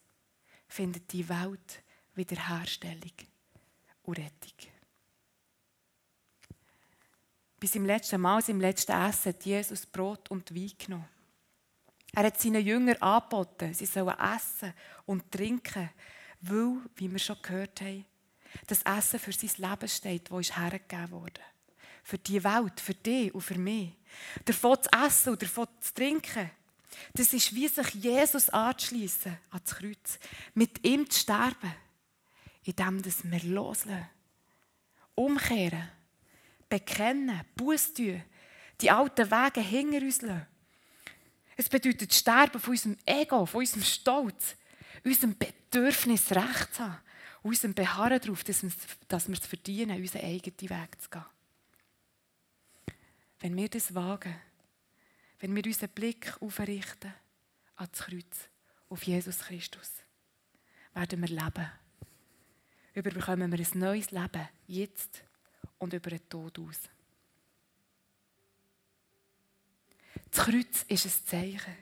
[0.69, 1.83] findet die Welt
[2.15, 3.15] Wiederherstellung
[4.03, 4.71] und Rettung.
[7.61, 11.09] Bis im letzten Mal, im letzten Essen, hat Jesus Brot und Wein genommen.
[12.13, 14.73] Er hat seinen Jüngern angeboten, sie sollen essen
[15.05, 15.91] und trinken,
[16.41, 18.07] weil, wie wir schon gehört haben,
[18.67, 21.41] das Essen für sein Leben steht, das hergegeben wurde.
[22.03, 23.93] Für die Welt, für dich und für mich.
[24.45, 26.51] Davon zu essen und davon zu trinken,
[27.13, 30.19] das ist wie sich Jesus anzuschliessen an das Kreuz.
[30.55, 31.75] Mit ihm zu sterben,
[32.65, 34.09] indem wir loslassen,
[35.15, 36.00] umkehren
[36.71, 38.23] bekennen, Buß tun,
[38.81, 40.47] die alten Wege hinter uns lassen.
[41.57, 44.57] Es bedeutet Sterben von unserem Ego, von unserem Stolz,
[45.05, 46.99] unserem Bedürfnis, Recht zu haben,
[47.43, 48.71] unserem Beharren darauf, dass wir
[49.35, 51.25] es verdienen, unseren eigenen Weg zu gehen.
[53.41, 54.35] Wenn wir das wagen,
[55.41, 57.13] wenn wir unseren Blick aufrichten
[57.77, 58.49] an das Kreuz,
[58.89, 59.91] auf Jesus Christus,
[60.95, 61.71] werden wir leben.
[62.95, 65.23] Überbekommen wir ein neues Leben, jetzt
[65.81, 66.79] und über den Tod aus.
[70.31, 71.77] Das Kreuz ist ein Zeichen.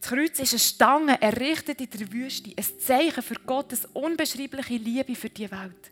[0.00, 2.52] Das Kreuz ist eine Stange, errichtet in der Wüste.
[2.56, 5.90] Ein Zeichen für Gottes unbeschreibliche Liebe für die Welt.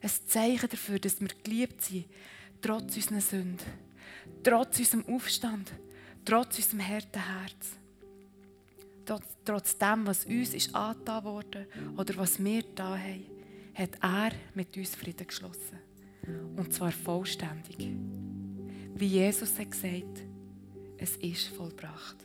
[0.00, 2.06] Ein Zeichen dafür, dass wir geliebt sind,
[2.60, 3.66] trotz unserer Sünden,
[4.42, 5.70] trotz unserem Aufstand,
[6.24, 7.76] trotz unserem harten Herz.
[9.04, 13.26] Trotz, trotz dem, was uns ist angetan wurde oder was wir da haben,
[13.74, 15.91] hat er mit uns Frieden geschlossen.
[16.56, 17.88] Und zwar vollständig.
[18.94, 20.22] Wie Jesus hat gesagt,
[20.98, 22.16] es ist vollbracht.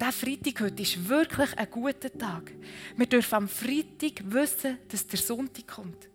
[0.00, 2.52] Der Freitag heute ist wirklich ein guter Tag.
[2.96, 6.08] Wir dürfen am Freitag wissen, dass der Sonntag kommt.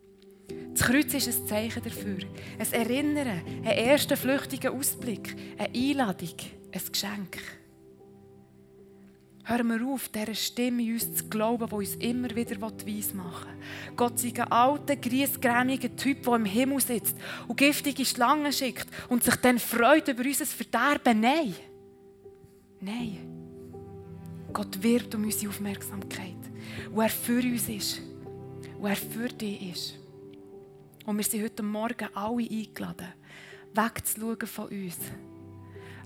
[0.72, 2.18] Das Kreuz ist ein Zeichen dafür.
[2.58, 6.36] Ein Erinnern, ein erster flüchtiger Ausblick, eine Einladung,
[6.72, 7.38] ein Geschenk.
[9.48, 13.52] Hören wir auf, dieser Stimme in uns zu glauben, die uns immer wieder weiss machen
[13.52, 13.94] will.
[13.94, 17.16] Gott sei ein alter, griesgrämiger Typ, der im Himmel sitzt
[17.46, 21.20] und giftige Schlangen schickt und sich dann freut über unser Verderben.
[21.20, 21.54] Nein.
[22.80, 23.18] Nein.
[24.52, 26.34] Gott wirbt um unsere Aufmerksamkeit.
[26.90, 28.02] Wo er für uns ist.
[28.80, 29.94] Wo er für dich ist.
[31.04, 33.12] Und wir sind heute Morgen alle eingeladen,
[33.74, 34.96] wegzuschauen von uns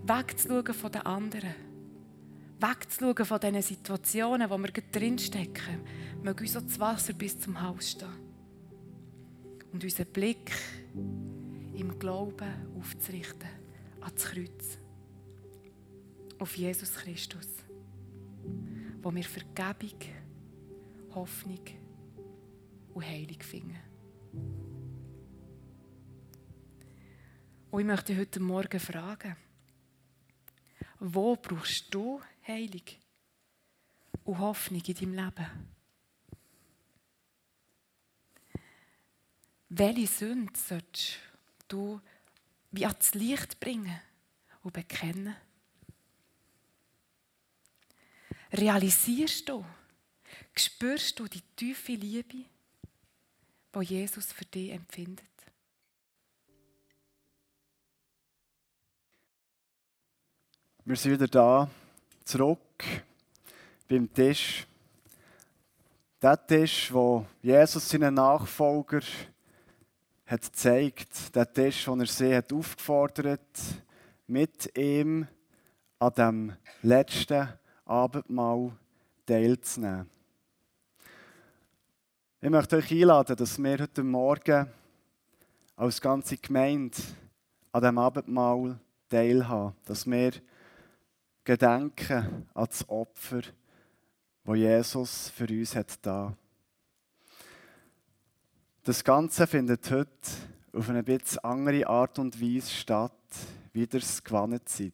[0.02, 1.54] wegzuschauen von den anderen,
[2.60, 5.80] wegzuschauen von diesen Situationen, wo wir drinstecken,
[6.22, 8.08] möge uns das Wasser bis zum Hals stehen.
[9.72, 10.52] Und unseren Blick
[11.74, 13.48] im Glauben aufzurichten
[14.00, 14.78] ans Kreuz.
[16.38, 17.48] Auf Jesus Christus,
[19.02, 19.98] wo wir Vergebung,
[21.14, 21.60] Hoffnung
[22.94, 23.76] und Heilung finden.
[27.70, 29.36] Und ich möchte heute Morgen fragen,
[30.98, 32.20] wo brauchst du
[32.50, 32.82] Heilung
[34.24, 35.68] und Hoffnung in deinem Leben?
[39.68, 41.18] Welche Sünde solltest
[41.68, 42.00] du
[42.72, 44.00] wie ans Licht bringen
[44.62, 45.36] und bekennen?
[48.52, 49.64] Realisierst du,
[50.56, 52.44] spürst du die tiefe Liebe,
[53.74, 55.24] die Jesus für dich empfindet?
[60.84, 61.70] Wir sind wieder da,
[62.30, 62.84] zurück
[63.88, 64.64] beim Tisch.
[66.22, 69.00] Der Tisch, wo Jesus seinen Nachfolger
[70.26, 73.40] hat gezeigt, der Tisch, den er sie hat aufgefordert,
[74.28, 75.26] mit ihm
[75.98, 76.52] an dem
[76.82, 77.48] letzten
[77.84, 78.70] Abendmahl
[79.26, 80.08] teilzunehmen.
[82.40, 84.68] Ich möchte euch einladen, dass wir heute Morgen
[85.74, 86.96] als ganze Gemeinde
[87.72, 88.78] an dem Abendmahl
[89.08, 90.30] teilhaben, dass wir
[91.44, 93.42] gedenken an das Opfer,
[94.44, 96.36] das Jesus für uns hat da.
[98.82, 100.10] Das Ganze findet heute
[100.72, 103.12] auf eine bisschen andere Art und Weise statt,
[103.72, 104.92] wie ihr es seid.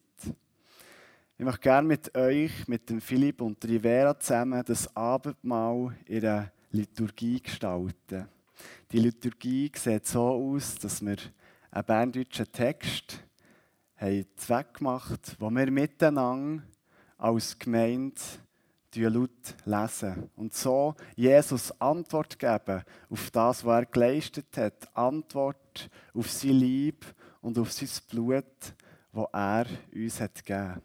[1.39, 6.51] Ich möchte gerne mit euch, mit dem Philipp und Rivera zusammen das Abendmahl in einer
[6.71, 8.27] Liturgie gestalten.
[8.91, 11.17] Die Liturgie sieht so aus, dass wir
[11.69, 13.23] einen berndeutschen Text
[13.97, 16.63] haben weggemacht, wo wir miteinander
[17.17, 18.21] als Gemeinde
[18.95, 20.29] laut lesen.
[20.35, 24.95] Und so Jesus Antwort geben auf das, was er geleistet hat.
[24.95, 27.05] Antwort auf sein Lieb
[27.41, 28.45] und auf sein Blut,
[29.13, 30.81] das er uns hat gegeben.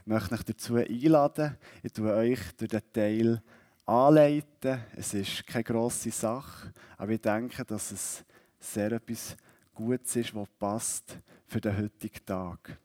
[0.00, 1.56] Ich möchte euch dazu einladen.
[1.82, 3.42] Ich tue euch durch den Teil
[3.86, 4.82] anleiten.
[4.96, 8.24] Es ist keine grosse Sache, aber ich denke, dass es
[8.60, 9.36] sehr etwas
[9.74, 11.18] Gutes ist, was passt
[11.54, 12.76] für den heutigen Tag.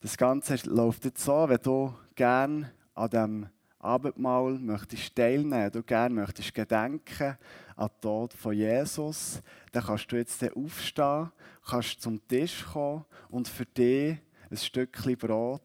[0.00, 3.48] Das Ganze läuft jetzt so, wenn du gerne an dem
[3.78, 7.36] Abendmahl möchtest teilnehmen, du gerne möchtest gedenken
[7.76, 9.42] an den Tod von Jesus,
[9.72, 11.30] dann kannst du jetzt aufstehen,
[11.68, 14.16] kannst zum Tisch kommen und für dich
[14.50, 15.60] ein Stückchen Brot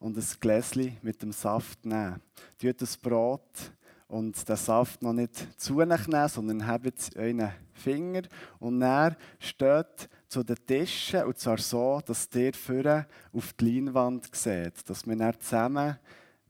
[0.00, 2.20] und ein Gläschen mit dem Saft nehmen.
[2.60, 3.72] Du das Brot
[4.08, 8.22] und den Saft noch nicht zu nehmen, sondern habt euren Finger
[8.58, 14.34] und dann steht zu den Tischen und zwar so, dass ihr vorne auf die Leinwand
[14.34, 15.98] seht, dass wir dann zusammen,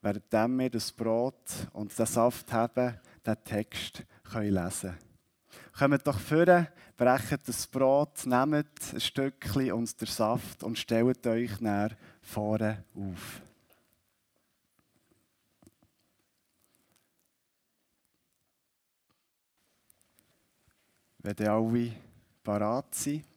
[0.03, 5.91] während wir das Brot und den Saft haben, den Text können lesen können.
[5.91, 11.53] Kommt doch vorne, brecht das Brot, nehmt ein Stückchen und den Saft und stellt euch
[11.61, 13.43] dann vorne auf.
[21.21, 21.93] Wenn alle
[22.43, 23.28] parat sind,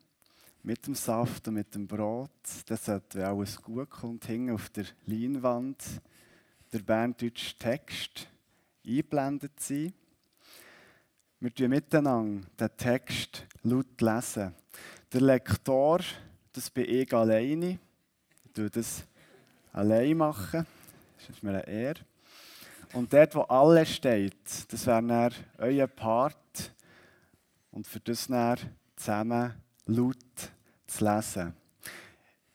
[0.64, 2.30] mit dem Saft und mit dem Brot,
[2.68, 5.84] dann sollte, alles gut kommt, hängen auf der Leinwand
[6.72, 8.28] der berndeutsche Text
[8.86, 9.94] eingeblendet sein.
[11.40, 14.54] Wir lesen miteinander den Text laut lesen.
[15.12, 16.00] Der Lektor,
[16.54, 17.80] das bin ich alleine.
[18.46, 19.04] Ich tue das
[19.74, 20.20] allein.
[20.20, 22.00] Das ist mir eine Ehre.
[22.94, 24.36] Und dort, wo alles steht,
[24.70, 26.74] das wäre euer Part.
[27.72, 28.60] Und für das dann
[28.96, 29.54] zusammen
[29.86, 30.52] laut
[30.88, 31.54] zu lesen.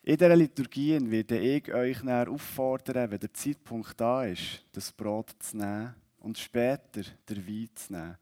[0.03, 5.57] In dieser Liturgie werde ich euch auffordern, wenn der Zeitpunkt da ist, das Brot zu
[5.57, 8.17] nehmen und später den Wein zu nehmen.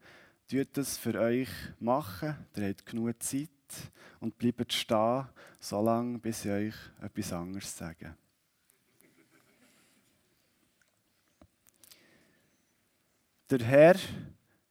[0.47, 1.49] Tut das für euch
[1.79, 3.49] machen, ihr habt genug Zeit
[4.19, 5.27] und bleibt stehen,
[5.59, 8.15] solange bis ich euch etwas anderes sage.
[13.49, 13.95] Der Herr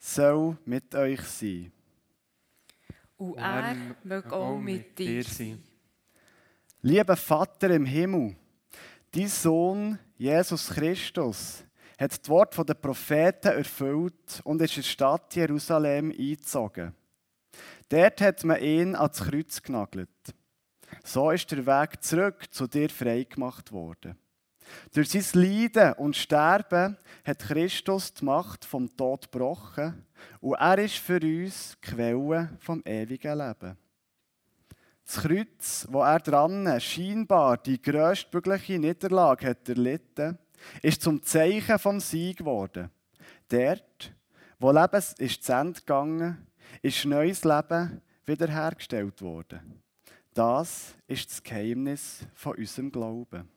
[0.01, 1.71] soll mit euch sein.
[3.17, 5.63] Und er möge auch mit dir sein.
[6.83, 8.37] Lieber Vater im Himmel,
[9.11, 11.65] dein Sohn Jesus Christus
[11.99, 16.93] hat das Wort der Propheten erfüllt und ist in die Stadt Jerusalem eingezogen.
[17.89, 20.09] Dort hat man ihn ans Kreuz genagelt.
[21.05, 24.19] So ist der Weg zurück zu dir freigemacht worden.
[24.93, 30.07] Durch sein Leiden und Sterben hat Christus die Macht vom Tod gebrochen
[30.41, 33.77] und er ist für uns die Quelle vom ewigen Leben.
[35.07, 40.39] Das Kreuz, wo er dran scheinbar die grösstmögliche Niederlage hat erlitten,
[40.83, 42.91] ist zum Zeichen vom Sieg geworden.
[43.49, 44.15] Dort,
[44.59, 46.47] wo Leben ist zu Ende gegangen,
[46.81, 49.83] ist neues Leben wiederhergestellt worden.
[50.33, 53.49] Das ist das Geheimnis von unserem Glauben.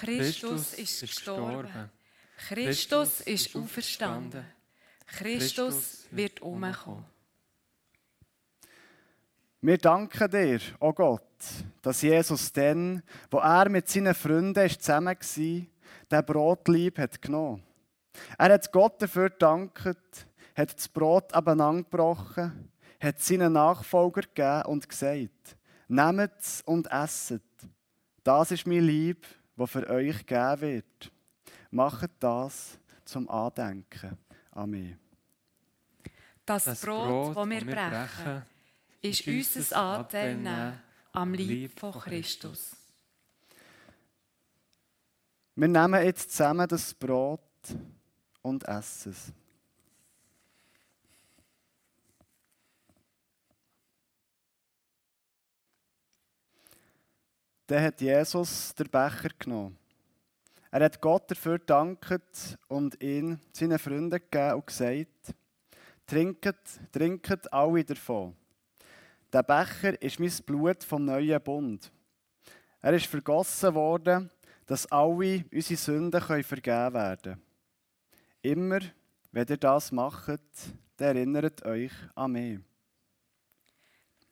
[0.00, 1.90] Christus ist gestorben.
[2.48, 4.44] Christus ist auferstanden.
[5.06, 7.04] Christus wird umkommen.
[9.60, 11.22] Wir danken dir, o oh Gott,
[11.82, 15.66] dass Jesus dann, wo er mit seinen Freunden zusammen war,
[16.10, 17.62] den Brotlieb hat genommen.
[18.38, 25.56] Er hat Gott dafür gedankt, hat das Brot gebrochen, hat seinen Nachfolger gegeben und gesagt,
[25.86, 27.42] nehmt es und esset.
[28.24, 29.26] Das ist mein Lieb,
[29.56, 31.12] das für euch gegeben wird.
[31.70, 34.18] Macht das zum Andenken
[34.52, 34.98] Amen.
[36.44, 38.42] Das, das Brot, das wir brechen,
[39.00, 40.82] ist unser Anteil
[41.12, 42.76] am Lieb von Christus.
[45.54, 47.40] Wir nehmen jetzt zusammen das Brot
[48.42, 49.32] und essen es.
[57.72, 59.78] Dann hat Jesus den Becher genommen.
[60.70, 65.34] Er hat Gott dafür gedankt und ihn seinen Freunden gegeben und gesagt,
[66.06, 66.58] trinket,
[66.92, 68.36] trinket alle davon.
[69.32, 71.90] Der Becher ist mein Blut vom neuen Bund.
[72.82, 74.30] Er ist vergossen worden,
[74.66, 77.42] dass alle unsere Sünden vergeben werden können.
[78.42, 78.80] Immer,
[79.30, 80.42] wenn ihr das macht,
[80.98, 82.60] erinnert euch an mich.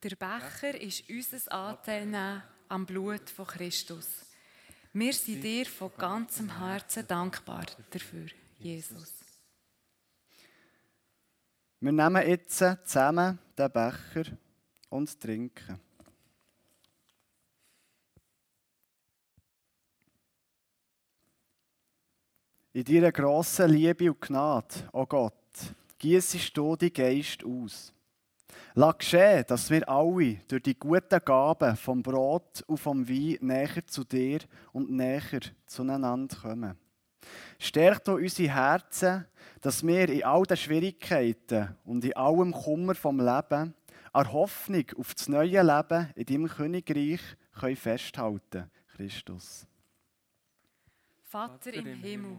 [0.03, 4.07] Der Becher ist unser Anteil am Blut von Christus.
[4.93, 9.12] Wir sind dir von ganzem Herzen dankbar dafür, Jesus.
[11.81, 14.25] Wir nehmen jetzt zusammen den Becher
[14.89, 15.81] und trinken.
[22.73, 25.35] In deiner grossen Liebe und Gnade, o oh Gott,
[25.99, 27.93] gießest du die Geist aus.
[28.75, 33.87] Lass geschehen, dass wir alle durch die guten Gaben vom Brot und vom Wein näher
[33.87, 34.41] zu dir
[34.73, 36.79] und näher zueinander kommen.
[37.59, 39.27] Stärk du unsere Herzen,
[39.61, 43.75] dass wir in all den Schwierigkeiten und in allem Kummer vom Leben
[44.12, 47.21] an Hoffnung auf das neue Leben in deinem Königreich
[47.59, 49.66] können festhalten Christus.
[51.23, 52.39] Vater im Himmel,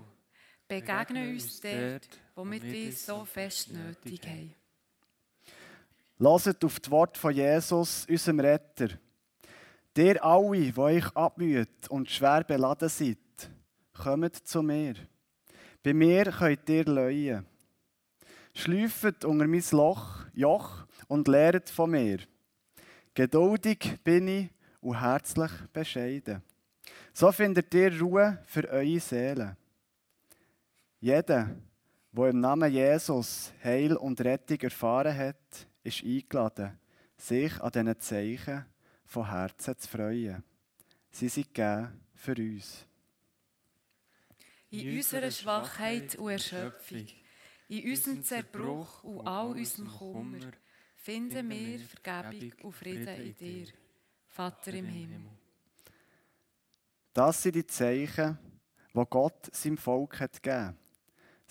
[0.68, 4.61] begegne uns dort, wo wir dich so fest nötig haben.
[6.24, 8.90] Lasst auf das Wort von Jesus, unserem Retter.
[9.96, 13.18] Der alle, die euch abmüht und schwer beladen seid,
[13.92, 14.94] kommt zu mir.
[15.82, 17.44] Bei mir könnt ihr leuen.
[18.54, 22.20] Schläuft unter mein Loch, Joch und lehret von mir.
[23.16, 24.50] Geduldig bin ich
[24.80, 26.44] und herzlich bescheiden.
[27.14, 29.58] So findet ihr Ruhe für eure Seele.
[31.00, 31.50] Jeder,
[32.12, 36.80] der im Namen Jesus Heil und Rettung erfahren hat, ist eingeladen,
[37.18, 38.66] sich an diesen Zeichen
[39.06, 40.44] von Herzen zu freuen.
[41.12, 42.86] Sie sind gegeben für uns.
[44.70, 47.08] In unserer Schwachheit und Erschöpfung,
[47.68, 50.52] in unserem Zerbruch und all unserem Kummer,
[50.96, 53.68] finden wir Vergebung und Frieden in dir,
[54.30, 55.22] Vater im Himmel.
[57.14, 58.38] Das sind die Zeichen,
[58.94, 60.78] die Gott seinem Volk hat gegeben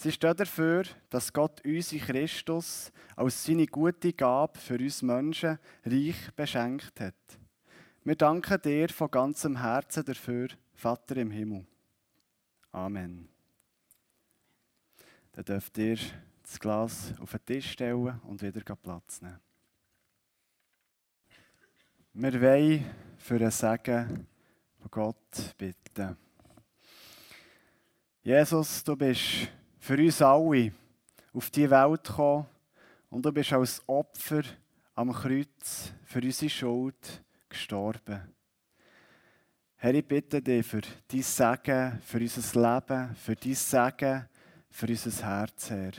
[0.02, 6.34] Sie stehen dafür, dass Gott uns Christus als seine gute Gabe für uns Menschen reich
[6.34, 7.14] beschenkt hat.
[8.04, 11.66] Wir danken dir von ganzem Herzen dafür, Vater im Himmel.
[12.72, 13.28] Amen.
[15.32, 15.98] Dann dürft ihr
[16.44, 19.38] das Glas auf den Tisch stellen und wieder Platz nehmen.
[22.14, 22.86] Wir wollen
[23.18, 24.26] für ein Segen
[24.78, 26.16] von Gott bitten.
[28.22, 30.72] Jesus, du bist für uns alle
[31.32, 32.46] auf die Welt gekommen
[33.08, 34.42] und du bist als Opfer
[34.94, 38.20] am Kreuz für unsere Schuld gestorben.
[39.76, 44.28] Herr, ich bitte dich für dein Segen, für unser Leben, für dein Segen,
[44.68, 45.92] für unser Herz, Herr.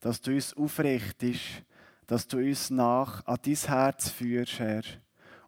[0.00, 1.64] Dass du uns aufrichtest,
[2.06, 4.82] dass du uns nach an dein Herz führst, Herr.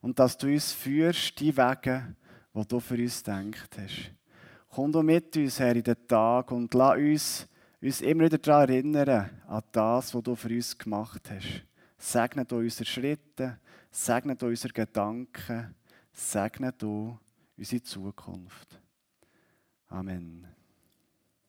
[0.00, 2.16] Und dass du uns führst, die Wege,
[2.52, 4.10] die du für uns gedacht hast.
[4.70, 7.48] Komm du mit uns, Herr, in den Tag und lass uns
[7.86, 11.64] uns immer wieder daran erinnern, an das, was du für uns gemacht hast.
[11.98, 13.58] Segne du unsere Schritte,
[13.90, 15.74] segne du unsere Gedanken,
[16.12, 17.18] segne du
[17.56, 18.80] unsere Zukunft.
[19.88, 20.46] Amen.